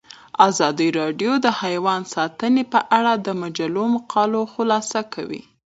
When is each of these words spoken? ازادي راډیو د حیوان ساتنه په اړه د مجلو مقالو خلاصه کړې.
ازادي 0.47 0.89
راډیو 0.99 1.31
د 1.45 1.47
حیوان 1.61 2.01
ساتنه 2.13 2.63
په 2.73 2.79
اړه 2.97 3.13
د 3.25 3.27
مجلو 3.41 3.83
مقالو 3.95 4.41
خلاصه 4.53 5.01
کړې. 5.13 5.41